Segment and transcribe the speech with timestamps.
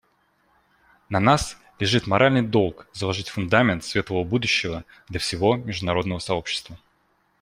[1.09, 6.79] На нас лежит моральный долг заложить фундамент светлого будущего для всего международного сообщества.